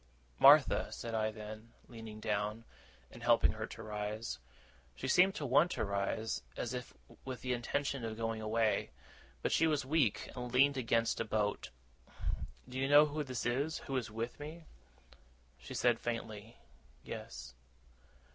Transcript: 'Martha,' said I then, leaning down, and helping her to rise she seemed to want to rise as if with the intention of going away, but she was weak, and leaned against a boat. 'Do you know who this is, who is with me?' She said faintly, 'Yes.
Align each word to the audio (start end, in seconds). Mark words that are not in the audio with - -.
'Martha,' 0.39 0.91
said 0.91 1.13
I 1.13 1.29
then, 1.29 1.73
leaning 1.87 2.19
down, 2.19 2.65
and 3.11 3.21
helping 3.21 3.51
her 3.51 3.67
to 3.67 3.83
rise 3.83 4.39
she 4.95 5.07
seemed 5.07 5.35
to 5.35 5.45
want 5.45 5.69
to 5.73 5.85
rise 5.85 6.41
as 6.57 6.73
if 6.73 6.95
with 7.23 7.41
the 7.41 7.53
intention 7.53 8.03
of 8.03 8.17
going 8.17 8.41
away, 8.41 8.89
but 9.43 9.51
she 9.51 9.67
was 9.67 9.85
weak, 9.85 10.27
and 10.35 10.51
leaned 10.51 10.75
against 10.75 11.19
a 11.19 11.23
boat. 11.23 11.69
'Do 12.67 12.79
you 12.79 12.89
know 12.89 13.05
who 13.05 13.23
this 13.23 13.45
is, 13.45 13.77
who 13.85 13.95
is 13.95 14.09
with 14.09 14.39
me?' 14.39 14.65
She 15.59 15.75
said 15.75 15.99
faintly, 15.99 16.57
'Yes. 17.03 17.53